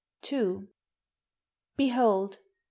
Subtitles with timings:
[1.77, 2.39] Behold!